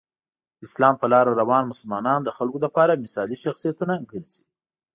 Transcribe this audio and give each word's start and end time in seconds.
د 0.59 0.61
اسلام 0.69 0.95
په 1.01 1.07
لاره 1.13 1.31
روان 1.41 1.63
مسلمانان 1.71 2.19
د 2.23 2.29
خلکو 2.37 2.63
لپاره 2.65 3.01
مثالي 3.05 3.37
شخصیتونه 3.45 3.93
ګرځي. 4.11 4.43